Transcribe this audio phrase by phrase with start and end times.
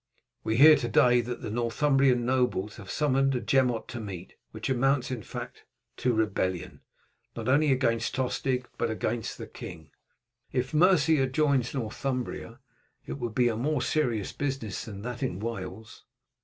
[0.43, 4.67] We hear to day that the Northumbrian nobles have summoned a Gemot to meet, which
[4.67, 5.63] amounts in fact
[5.97, 6.81] to a rebellion,
[7.35, 9.91] not only against Tostig but against the king."
[10.51, 12.57] "If Mercia joins Northumbria
[13.05, 16.03] it would be a more serious business than that in Wales."